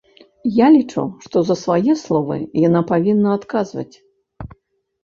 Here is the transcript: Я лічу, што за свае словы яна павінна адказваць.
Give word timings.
Я 0.55 0.67
лічу, 0.75 1.03
што 1.25 1.43
за 1.49 1.57
свае 1.65 1.93
словы 2.05 2.41
яна 2.67 2.81
павінна 2.95 3.39
адказваць. 3.43 3.91